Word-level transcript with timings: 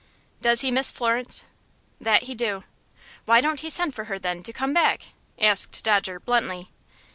"Does 0.41 0.61
he 0.61 0.71
miss 0.71 0.91
Florence?" 0.91 1.45
"That 1.99 2.23
he 2.23 2.33
do." 2.33 2.63
"Why 3.25 3.39
don't 3.39 3.59
he 3.59 3.69
send 3.69 3.93
for 3.93 4.05
her, 4.05 4.17
then, 4.17 4.41
to 4.41 4.51
come 4.51 4.73
back?" 4.73 5.09
asked 5.39 5.83
Dodger, 5.83 6.19
bluntly. 6.19 6.69